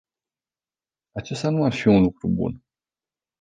Acesta 1.19 1.49
nu 1.49 1.63
ar 1.63 1.73
fi 1.73 1.87
un 1.87 2.01
lucru 2.01 2.27
bun. 2.27 2.61